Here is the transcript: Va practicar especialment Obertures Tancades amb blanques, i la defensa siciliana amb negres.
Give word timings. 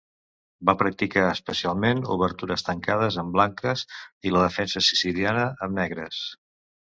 Va 0.67 0.73
practicar 0.77 1.25
especialment 1.33 2.01
Obertures 2.15 2.65
Tancades 2.69 3.19
amb 3.25 3.37
blanques, 3.37 3.85
i 4.31 4.33
la 4.37 4.43
defensa 4.47 4.85
siciliana 4.89 5.45
amb 5.67 5.79
negres. 5.83 6.25